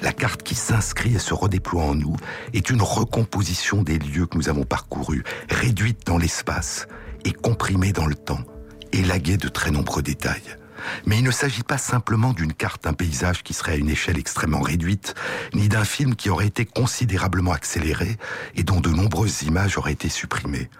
[0.00, 2.16] la carte qui s'inscrit et se redéploie en nous,
[2.52, 6.88] est une recomposition des lieux que nous avons parcourus, réduite dans l'espace
[7.24, 8.44] et comprimée dans le temps,
[8.92, 10.56] élaguée de très nombreux détails.
[11.04, 14.18] Mais il ne s'agit pas simplement d'une carte d'un paysage qui serait à une échelle
[14.18, 15.14] extrêmement réduite,
[15.54, 18.16] ni d'un film qui aurait été considérablement accéléré
[18.54, 20.70] et dont de nombreuses images auraient été supprimées.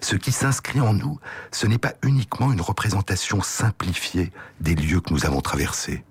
[0.00, 1.18] Ce qui s'inscrit en nous,
[1.50, 6.04] ce n'est pas uniquement une représentation simplifiée des lieux que nous avons traversés.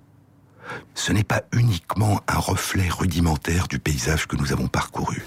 [0.95, 5.23] Ce n'est pas uniquement un reflet rudimentaire du paysage que nous avons parcouru.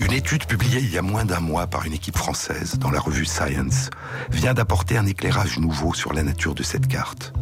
[0.00, 3.00] Une étude publiée il y a moins d'un mois par une équipe française dans la
[3.00, 3.90] revue Science
[4.30, 7.32] vient d'apporter un éclairage nouveau sur la nature de cette carte.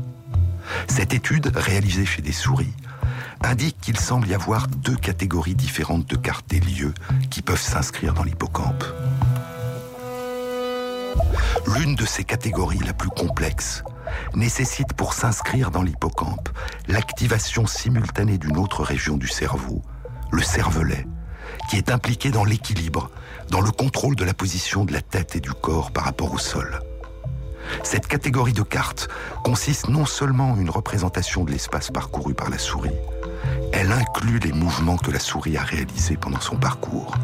[0.88, 2.72] Cette étude, réalisée chez des souris,
[3.44, 6.94] indique qu'il semble y avoir deux catégories différentes de cartes des lieux
[7.30, 8.84] qui peuvent s'inscrire dans l'hippocampe.
[11.66, 13.82] L'une de ces catégories, la plus complexe,
[14.34, 16.48] nécessite pour s'inscrire dans l'hippocampe
[16.88, 19.82] l'activation simultanée d'une autre région du cerveau,
[20.30, 21.06] le cervelet,
[21.70, 23.10] qui est impliqué dans l'équilibre,
[23.50, 26.38] dans le contrôle de la position de la tête et du corps par rapport au
[26.38, 26.80] sol.
[27.82, 29.08] Cette catégorie de cartes
[29.42, 32.90] consiste non seulement en une représentation de l'espace parcouru par la souris,
[33.72, 37.14] elle inclut les mouvements que la souris a réalisés pendant son parcours.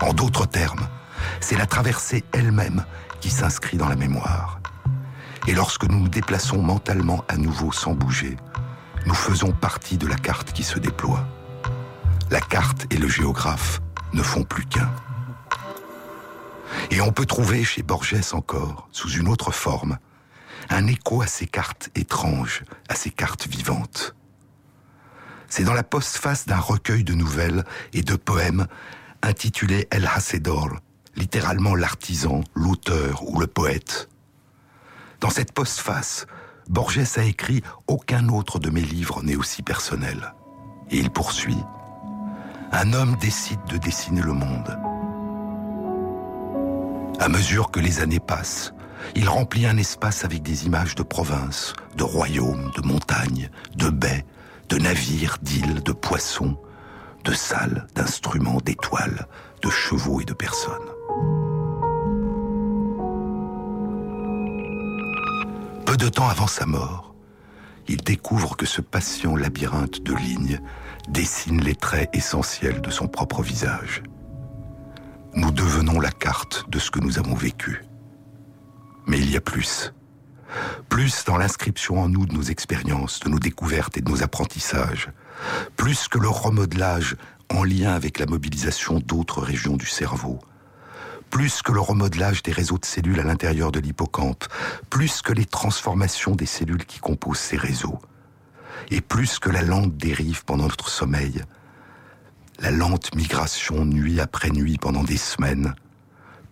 [0.00, 0.88] En d'autres termes,
[1.40, 2.84] c'est la traversée elle-même
[3.20, 4.60] qui s'inscrit dans la mémoire.
[5.46, 8.36] Et lorsque nous nous déplaçons mentalement à nouveau sans bouger,
[9.06, 11.26] nous faisons partie de la carte qui se déploie.
[12.30, 13.80] La carte et le géographe
[14.12, 14.90] ne font plus qu'un.
[16.90, 19.98] Et on peut trouver chez Borges encore, sous une autre forme,
[20.70, 24.14] un écho à ces cartes étranges, à ces cartes vivantes.
[25.56, 27.62] C'est dans la postface d'un recueil de nouvelles
[27.92, 28.66] et de poèmes
[29.22, 30.80] intitulé El Hacedor,
[31.14, 34.08] littéralement l'artisan, l'auteur ou le poète.
[35.20, 36.26] Dans cette postface,
[36.68, 40.34] Borges a écrit Aucun autre de mes livres n'est aussi personnel.
[40.90, 41.62] Et il poursuit
[42.72, 44.76] Un homme décide de dessiner le monde.
[47.20, 48.74] À mesure que les années passent,
[49.14, 54.24] il remplit un espace avec des images de provinces, de royaumes, de montagnes, de baies,
[54.68, 56.56] de navires, d'îles, de poissons,
[57.24, 59.26] de salles, d'instruments, d'étoiles,
[59.62, 60.90] de chevaux et de personnes.
[65.86, 67.14] Peu de temps avant sa mort,
[67.88, 70.60] il découvre que ce patient labyrinthe de lignes
[71.08, 74.02] dessine les traits essentiels de son propre visage.
[75.34, 77.82] Nous devenons la carte de ce que nous avons vécu.
[79.06, 79.92] Mais il y a plus.
[80.88, 85.10] Plus dans l'inscription en nous de nos expériences, de nos découvertes et de nos apprentissages.
[85.76, 87.16] Plus que le remodelage
[87.50, 90.38] en lien avec la mobilisation d'autres régions du cerveau.
[91.30, 94.44] Plus que le remodelage des réseaux de cellules à l'intérieur de l'hippocampe.
[94.90, 97.98] Plus que les transformations des cellules qui composent ces réseaux.
[98.90, 101.42] Et plus que la lente dérive pendant notre sommeil.
[102.60, 105.74] La lente migration nuit après nuit pendant des semaines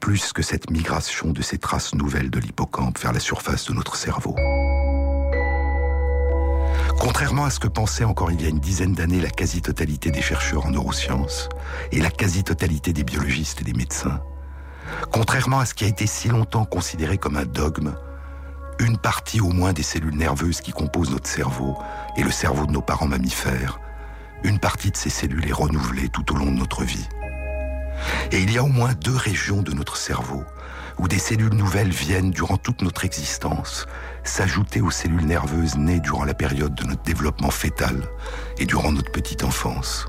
[0.02, 3.94] plus que cette migration de ces traces nouvelles de l'hippocampe vers la surface de notre
[3.94, 4.34] cerveau.
[6.98, 10.20] Contrairement à ce que pensait encore il y a une dizaine d'années la quasi-totalité des
[10.20, 11.48] chercheurs en neurosciences
[11.92, 14.20] et la quasi-totalité des biologistes et des médecins,
[15.12, 17.94] contrairement à ce qui a été si longtemps considéré comme un dogme,
[18.80, 21.78] une partie au moins des cellules nerveuses qui composent notre cerveau
[22.16, 23.78] et le cerveau de nos parents mammifères,
[24.42, 27.06] une partie de ces cellules est renouvelée tout au long de notre vie.
[28.30, 30.44] Et il y a au moins deux régions de notre cerveau
[30.98, 33.86] où des cellules nouvelles viennent durant toute notre existence
[34.24, 38.08] s'ajouter aux cellules nerveuses nées durant la période de notre développement fœtal
[38.58, 40.06] et durant notre petite enfance,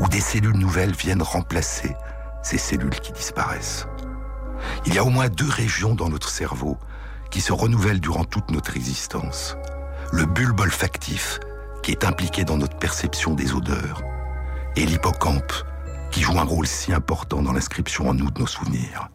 [0.00, 1.94] où des cellules nouvelles viennent remplacer
[2.42, 3.86] ces cellules qui disparaissent.
[4.86, 6.78] Il y a au moins deux régions dans notre cerveau
[7.30, 9.56] qui se renouvelle durant toute notre existence,
[10.12, 11.40] le bulbe olfactif
[11.82, 14.02] qui est impliqué dans notre perception des odeurs,
[14.76, 15.52] et l'hippocampe
[16.14, 19.08] qui joue un rôle si important dans l'inscription en nous de nos souvenirs.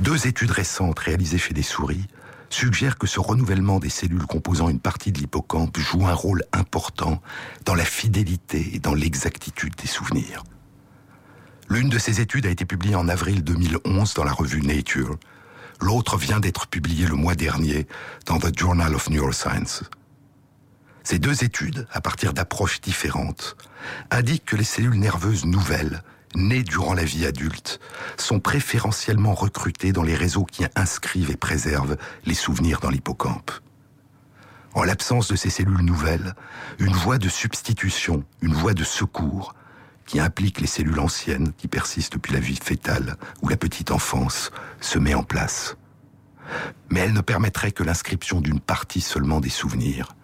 [0.00, 2.04] Deux études récentes réalisées chez des souris
[2.50, 7.22] suggèrent que ce renouvellement des cellules composant une partie de l'hippocampe joue un rôle important
[7.64, 10.44] dans la fidélité et dans l'exactitude des souvenirs.
[11.70, 15.16] L'une de ces études a été publiée en avril 2011 dans la revue Nature.
[15.80, 17.86] L'autre vient d'être publiée le mois dernier
[18.26, 19.84] dans The Journal of Neuroscience.
[21.10, 23.56] Ces deux études, à partir d'approches différentes,
[24.10, 26.02] indiquent que les cellules nerveuses nouvelles,
[26.34, 27.80] nées durant la vie adulte,
[28.18, 31.96] sont préférentiellement recrutées dans les réseaux qui inscrivent et préservent
[32.26, 33.52] les souvenirs dans l'hippocampe.
[34.74, 36.34] En l'absence de ces cellules nouvelles,
[36.78, 39.54] une voie de substitution, une voie de secours,
[40.04, 44.50] qui implique les cellules anciennes qui persistent depuis la vie fétale ou la petite enfance,
[44.82, 45.78] se met en place.
[46.90, 50.14] Mais elle ne permettrait que l'inscription d'une partie seulement des souvenirs,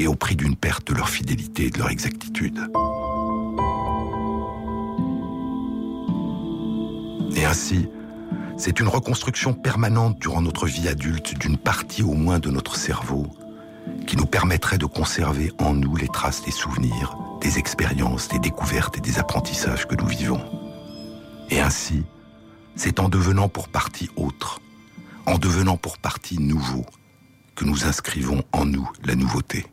[0.00, 2.58] et au prix d'une perte de leur fidélité et de leur exactitude.
[7.36, 7.86] Et ainsi,
[8.56, 13.26] c'est une reconstruction permanente durant notre vie adulte d'une partie au moins de notre cerveau
[14.06, 18.96] qui nous permettrait de conserver en nous les traces des souvenirs, des expériences, des découvertes
[18.96, 20.40] et des apprentissages que nous vivons.
[21.50, 22.04] Et ainsi,
[22.74, 24.60] c'est en devenant pour partie autre,
[25.26, 26.86] en devenant pour partie nouveau,
[27.54, 29.66] que nous inscrivons en nous la nouveauté.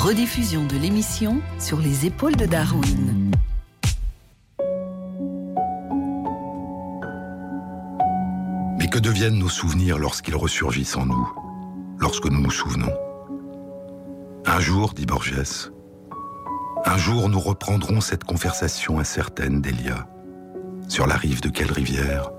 [0.00, 3.32] Rediffusion de l'émission sur les épaules de Darwin.
[8.78, 11.30] Mais que deviennent nos souvenirs lorsqu'ils ressurgissent en nous,
[11.98, 12.94] lorsque nous nous souvenons?
[14.46, 15.70] Un jour, dit Borges,
[16.86, 20.08] un jour nous reprendrons cette conversation incertaine d'Elia,
[20.88, 22.30] sur la rive de quelle rivière,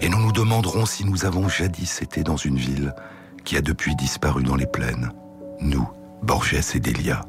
[0.00, 2.94] et nous nous demanderons si nous avons jadis été dans une ville
[3.44, 5.12] qui a depuis disparu dans les plaines,
[5.60, 5.86] nous,
[6.22, 7.20] Borges et Delia.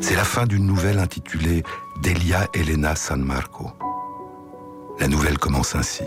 [0.00, 1.62] C'est la fin d'une nouvelle intitulée
[2.02, 3.72] Delia Elena San Marco.
[4.98, 6.04] La nouvelle commence ainsi.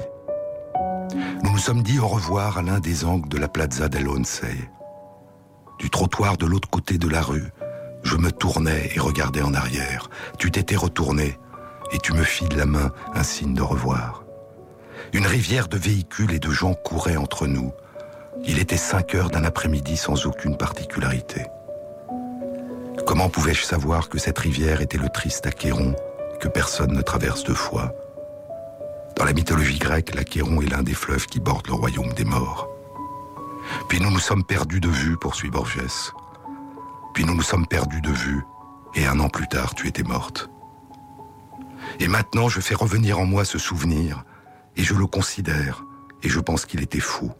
[1.43, 4.41] Nous nous sommes dit au revoir à l'un des angles de la Plaza del Once.
[5.79, 7.51] Du trottoir de l'autre côté de la rue,
[8.03, 10.09] je me tournais et regardais en arrière.
[10.37, 11.37] Tu t'étais retourné
[11.91, 14.23] et tu me fis de la main un signe de revoir.
[15.13, 17.73] Une rivière de véhicules et de gens courait entre nous.
[18.45, 21.45] Il était cinq heures d'un après-midi sans aucune particularité.
[23.05, 25.95] Comment pouvais-je savoir que cette rivière était le triste Achéron,
[26.39, 27.91] que personne ne traverse deux fois?
[29.15, 32.69] Dans la mythologie grecque, l'Achéron est l'un des fleuves qui bordent le royaume des morts.
[33.87, 36.13] Puis nous nous sommes perdus de vue, poursuit Borges.
[37.19, 38.45] Puis nous nous sommes perdus de vue,
[38.95, 40.49] et un an plus tard, tu étais morte.
[41.99, 44.23] Et maintenant, je fais revenir en moi ce souvenir,
[44.77, 45.83] et je le considère,
[46.23, 47.31] et je pense qu'il était faux,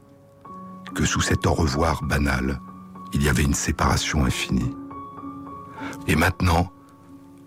[0.94, 2.60] que sous cet au revoir banal,
[3.14, 4.76] il y avait une séparation infinie.
[6.08, 6.74] Et maintenant,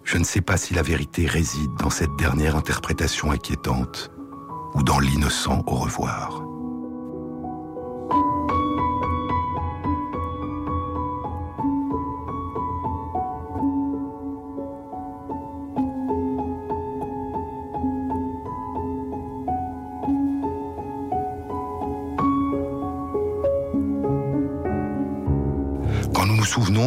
[0.03, 4.11] je ne sais pas si la vérité réside dans cette dernière interprétation inquiétante
[4.73, 6.43] ou dans l'innocent au revoir.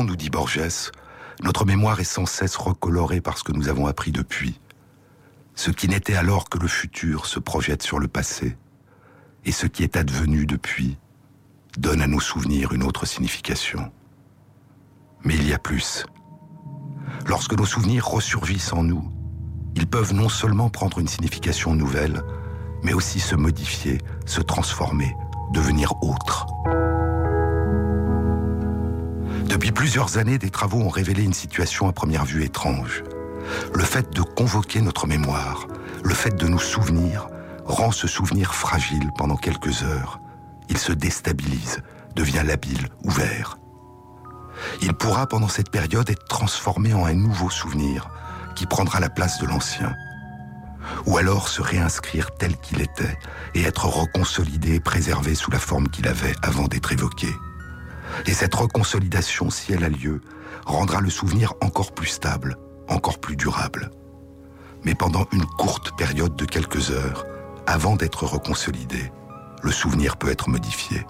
[0.03, 0.91] Nous dit Borges,
[1.43, 4.59] notre mémoire est sans cesse recolorée par ce que nous avons appris depuis.
[5.53, 8.57] Ce qui n'était alors que le futur se projette sur le passé,
[9.45, 10.97] et ce qui est advenu depuis
[11.77, 13.91] donne à nos souvenirs une autre signification.
[15.23, 16.05] Mais il y a plus.
[17.25, 19.11] Lorsque nos souvenirs ressurgissent en nous,
[19.75, 22.21] ils peuvent non seulement prendre une signification nouvelle,
[22.83, 25.15] mais aussi se modifier, se transformer,
[25.53, 26.47] devenir autres.
[29.55, 33.05] Depuis plusieurs années, des travaux ont révélé une situation à première vue étrange.
[33.73, 35.67] Le fait de convoquer notre mémoire,
[36.03, 37.29] le fait de nous souvenir,
[37.63, 40.19] rend ce souvenir fragile pendant quelques heures.
[40.67, 41.79] Il se déstabilise,
[42.17, 43.57] devient labile, ouvert.
[44.81, 48.09] Il pourra pendant cette période être transformé en un nouveau souvenir
[48.57, 49.93] qui prendra la place de l'ancien.
[51.05, 53.17] Ou alors se réinscrire tel qu'il était
[53.53, 57.29] et être reconsolidé et préservé sous la forme qu'il avait avant d'être évoqué.
[58.25, 60.21] Et cette reconsolidation, si elle a lieu,
[60.65, 62.57] rendra le souvenir encore plus stable,
[62.87, 63.91] encore plus durable.
[64.83, 67.25] Mais pendant une courte période de quelques heures,
[67.67, 69.11] avant d'être reconsolidé,
[69.63, 71.05] le souvenir peut être modifié.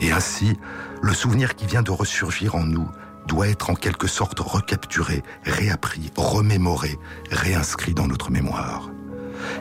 [0.00, 0.56] Et ainsi,
[1.00, 2.88] le souvenir qui vient de ressurgir en nous
[3.26, 6.98] doit être en quelque sorte recapturé, réappris, remémoré,
[7.30, 8.90] réinscrit dans notre mémoire.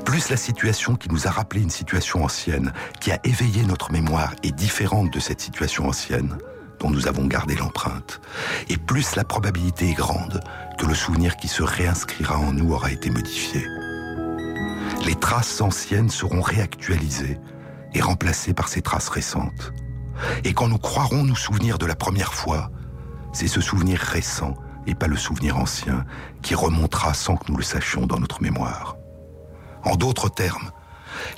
[0.06, 4.34] Plus la situation qui nous a rappelé une situation ancienne, qui a éveillé notre mémoire,
[4.44, 6.38] est différente de cette situation ancienne,
[6.80, 8.22] dont nous avons gardé l'empreinte,
[8.70, 10.42] et plus la probabilité est grande
[10.78, 13.66] que le souvenir qui se réinscrira en nous aura été modifié.
[15.06, 17.40] Les traces anciennes seront réactualisées
[17.94, 19.72] et remplacées par ces traces récentes.
[20.44, 22.72] Et quand nous croirons nous souvenir de la première fois,
[23.34, 24.56] c'est ce souvenir récent
[24.88, 26.06] et pas le souvenir ancien
[26.42, 28.98] qui remontera sans que nous le sachions dans notre mémoire.
[29.86, 30.72] En d'autres termes,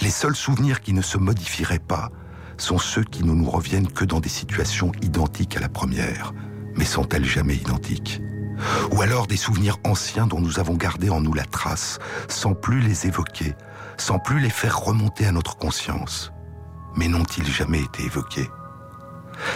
[0.02, 2.10] les seuls souvenirs qui ne se modifieraient pas
[2.58, 6.34] sont ceux qui ne nous reviennent que dans des situations identiques à la première,
[6.76, 8.22] mais sont-elles jamais identiques?
[8.92, 12.80] Ou alors des souvenirs anciens dont nous avons gardé en nous la trace, sans plus
[12.80, 13.54] les évoquer,
[13.98, 16.32] sans plus les faire remonter à notre conscience,
[16.96, 18.50] mais n'ont-ils jamais été évoqués?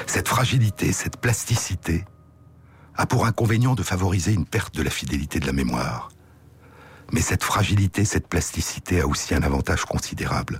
[0.05, 2.05] Cette fragilité, cette plasticité,
[2.95, 6.11] a pour inconvénient de favoriser une perte de la fidélité de la mémoire.
[7.12, 10.59] Mais cette fragilité, cette plasticité a aussi un avantage considérable.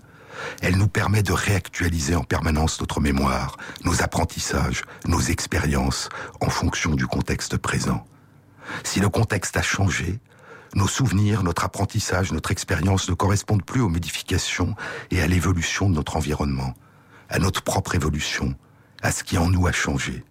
[0.62, 6.10] Elle nous permet de réactualiser en permanence notre mémoire, nos apprentissages, nos expériences,
[6.42, 8.06] en fonction du contexte présent.
[8.84, 10.20] Si le contexte a changé,
[10.74, 14.76] nos souvenirs, notre apprentissage, notre expérience ne correspondent plus aux modifications
[15.10, 16.74] et à l'évolution de notre environnement,
[17.30, 18.56] à notre propre évolution,
[19.02, 20.24] à ce qui en nous a changé.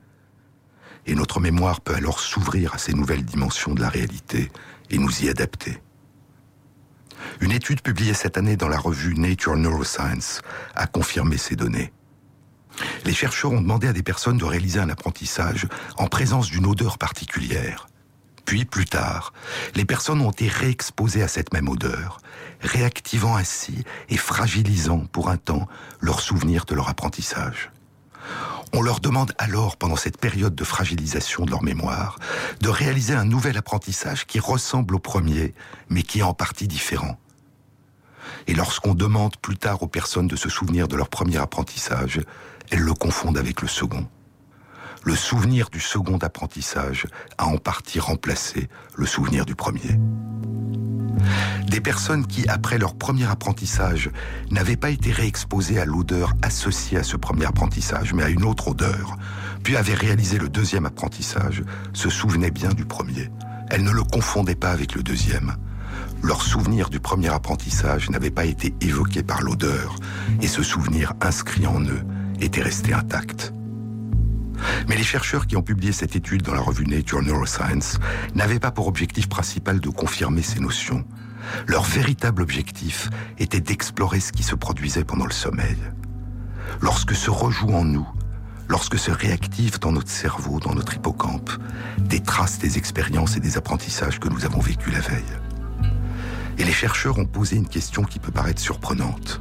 [1.07, 4.51] Et notre mémoire peut alors s'ouvrir à ces nouvelles dimensions de la réalité
[4.91, 5.81] et nous y adapter.
[7.41, 10.43] Une étude publiée cette année dans la revue Nature Neuroscience
[10.75, 11.93] a confirmé ces données.
[13.05, 15.67] Les chercheurs ont demandé à des personnes de réaliser un apprentissage
[15.97, 17.89] en présence d'une odeur particulière.
[18.45, 19.33] Puis, plus tard,
[19.75, 22.19] les personnes ont été réexposées à cette même odeur,
[22.61, 25.69] réactivant ainsi et fragilisant pour un temps
[26.01, 27.70] leur souvenir de leur apprentissage.
[28.73, 32.19] On leur demande alors, pendant cette période de fragilisation de leur mémoire,
[32.61, 35.55] de réaliser un nouvel apprentissage qui ressemble au premier,
[35.89, 37.19] mais qui est en partie différent.
[38.47, 42.21] Et lorsqu'on demande plus tard aux personnes de se souvenir de leur premier apprentissage,
[42.71, 44.07] elles le confondent avec le second.
[45.03, 47.07] Le souvenir du second apprentissage
[47.39, 49.99] a en partie remplacé le souvenir du premier.
[51.67, 54.11] Des personnes qui, après leur premier apprentissage,
[54.51, 58.69] n'avaient pas été réexposées à l'odeur associée à ce premier apprentissage, mais à une autre
[58.69, 59.17] odeur,
[59.63, 63.31] puis avaient réalisé le deuxième apprentissage, se souvenaient bien du premier.
[63.71, 65.57] Elles ne le confondaient pas avec le deuxième.
[66.23, 69.97] Leur souvenir du premier apprentissage n'avait pas été évoqué par l'odeur,
[70.43, 72.03] et ce souvenir inscrit en eux
[72.41, 73.55] était resté intact.
[74.89, 77.99] Mais les chercheurs qui ont publié cette étude dans la revue Nature Neuroscience
[78.35, 81.05] n'avaient pas pour objectif principal de confirmer ces notions.
[81.67, 83.09] Leur véritable objectif
[83.39, 85.77] était d'explorer ce qui se produisait pendant le sommeil.
[86.81, 88.09] Lorsque se rejouent en nous,
[88.69, 91.51] lorsque se réactivent dans notre cerveau, dans notre hippocampe,
[91.99, 95.39] des traces des expériences et des apprentissages que nous avons vécus la veille.
[96.59, 99.41] Et les chercheurs ont posé une question qui peut paraître surprenante.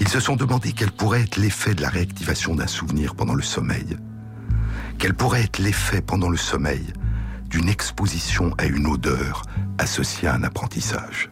[0.00, 3.42] Ils se sont demandé quel pourrait être l'effet de la réactivation d'un souvenir pendant le
[3.42, 3.96] sommeil
[4.98, 6.92] quel pourrait être l'effet pendant le sommeil
[7.48, 9.42] d'une exposition à une odeur
[9.78, 11.30] associée à un apprentissage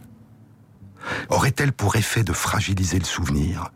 [1.29, 3.71] Aurait-elle pour effet de fragiliser le souvenir,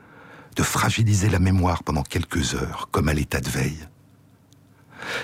[0.56, 3.88] de fragiliser la mémoire pendant quelques heures, comme à l'état de veille?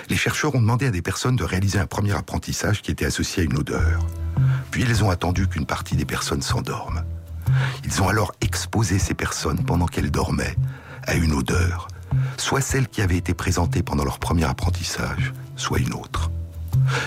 [0.08, 3.42] Les chercheurs ont demandé à des personnes de réaliser un premier apprentissage qui était associé
[3.42, 4.06] à une odeur.
[4.70, 7.04] Puis ils ont attendu qu'une partie des personnes s'endorment.
[7.84, 10.56] Ils ont alors exposé ces personnes pendant qu'elles dormaient
[11.06, 11.88] à une odeur
[12.36, 16.30] soit celle qui avait été présentée pendant leur premier apprentissage, soit une autre.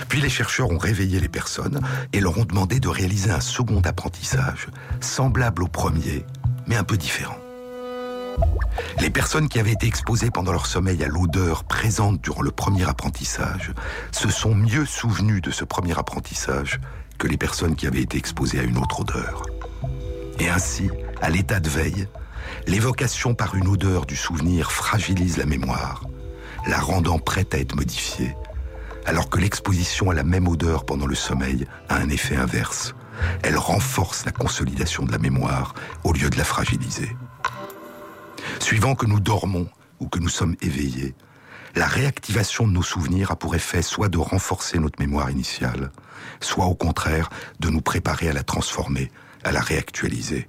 [0.08, 1.80] Puis les chercheurs ont réveillé les personnes
[2.12, 4.68] et leur ont demandé de réaliser un second apprentissage,
[5.00, 6.24] semblable au premier,
[6.66, 7.36] mais un peu différent.
[9.00, 12.88] Les personnes qui avaient été exposées pendant leur sommeil à l'odeur présente durant le premier
[12.88, 13.72] apprentissage
[14.12, 16.80] se sont mieux souvenues de ce premier apprentissage
[17.18, 19.42] que les personnes qui avaient été exposées à une autre odeur.
[20.38, 20.88] Et ainsi,
[21.20, 22.08] à l'état de veille,
[22.68, 26.04] l'évocation par une odeur du souvenir fragilise la mémoire,
[26.66, 28.36] la rendant prête à être modifiée,
[29.06, 32.94] alors que l'exposition à la même odeur pendant le sommeil a un effet inverse.
[33.42, 35.72] Elle renforce la consolidation de la mémoire
[36.04, 37.16] au lieu de la fragiliser.
[38.60, 41.14] Suivant que nous dormons ou que nous sommes éveillés,
[41.74, 45.90] la réactivation de nos souvenirs a pour effet soit de renforcer notre mémoire initiale,
[46.40, 49.10] soit au contraire de nous préparer à la transformer,
[49.42, 50.48] à la réactualiser.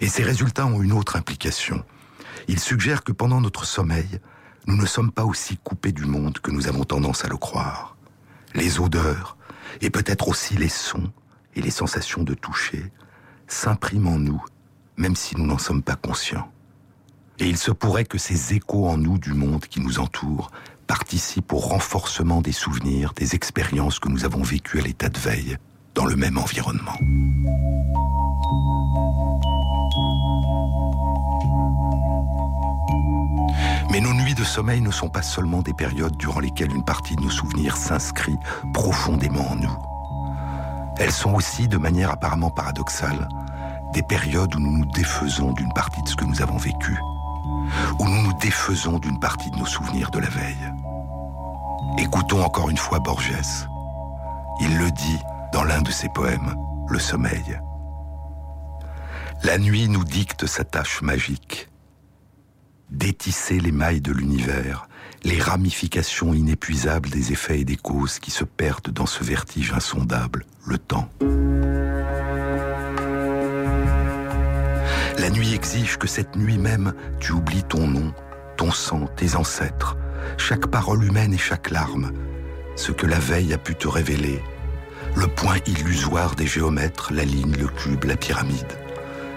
[0.00, 1.84] Et ces résultats ont une autre implication.
[2.48, 4.20] Ils suggèrent que pendant notre sommeil,
[4.66, 7.96] nous ne sommes pas aussi coupés du monde que nous avons tendance à le croire.
[8.54, 9.36] Les odeurs,
[9.80, 11.12] et peut-être aussi les sons
[11.54, 12.90] et les sensations de toucher,
[13.46, 14.44] s'impriment en nous,
[14.96, 16.50] même si nous n'en sommes pas conscients.
[17.38, 20.50] Et il se pourrait que ces échos en nous du monde qui nous entoure
[20.86, 25.56] participent au renforcement des souvenirs, des expériences que nous avons vécues à l'état de veille,
[25.94, 26.98] dans le même environnement.
[33.90, 37.16] Mais nos nuits de sommeil ne sont pas seulement des périodes durant lesquelles une partie
[37.16, 38.38] de nos souvenirs s'inscrit
[38.74, 39.78] profondément en nous.
[40.98, 43.28] Elles sont aussi, de manière apparemment paradoxale,
[43.92, 46.98] des périodes où nous nous défaisons d'une partie de ce que nous avons vécu,
[47.98, 50.72] où nous nous défaisons d'une partie de nos souvenirs de la veille.
[51.98, 53.66] Écoutons encore une fois Borges.
[54.60, 55.18] Il le dit
[55.52, 56.54] dans l'un de ses poèmes,
[56.88, 57.60] Le sommeil.
[59.44, 61.67] La nuit nous dicte sa tâche magique.
[62.90, 64.88] Détisser les mailles de l'univers,
[65.22, 70.46] les ramifications inépuisables des effets et des causes qui se perdent dans ce vertige insondable,
[70.66, 71.10] le temps.
[75.18, 78.14] La nuit exige que cette nuit même, tu oublies ton nom,
[78.56, 79.98] ton sang, tes ancêtres,
[80.38, 82.12] chaque parole humaine et chaque larme,
[82.74, 84.42] ce que la veille a pu te révéler,
[85.14, 88.72] le point illusoire des géomètres, la ligne, le cube, la pyramide,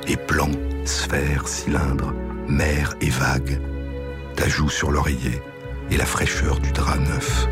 [0.07, 0.51] et plans,
[0.85, 2.13] sphères, cylindres,
[2.47, 3.59] mer et vagues,
[4.35, 5.41] ta joue sur l'oreiller
[5.89, 7.47] et la fraîcheur du drap neuf.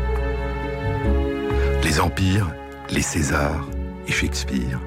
[1.82, 2.50] Les empires,
[2.90, 3.68] les Césars
[4.06, 4.80] et Shakespeare,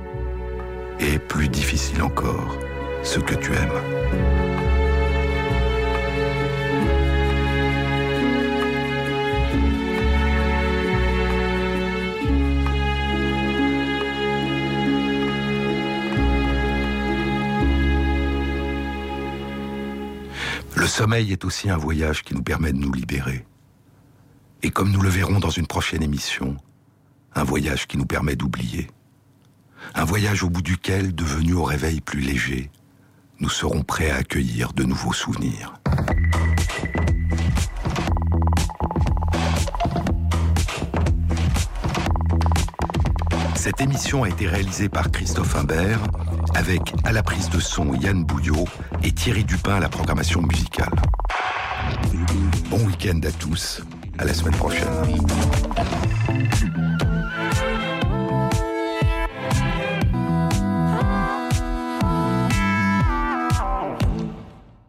[1.00, 2.58] et plus difficile encore,
[3.04, 3.93] ce que tu aimes.
[20.94, 23.48] Sommeil est aussi un voyage qui nous permet de nous libérer.
[24.62, 26.56] Et comme nous le verrons dans une prochaine émission,
[27.34, 28.92] un voyage qui nous permet d'oublier.
[29.96, 32.70] Un voyage au bout duquel, devenu au réveil plus léger,
[33.40, 35.74] nous serons prêts à accueillir de nouveaux souvenirs.
[43.56, 46.02] Cette émission a été réalisée par Christophe Imbert,
[46.56, 48.66] avec à la prise de son Yann Bouillot
[49.04, 50.94] et Thierry Dupin à la programmation musicale.
[52.70, 53.82] Bon week-end à tous,
[54.18, 54.88] à la semaine prochaine.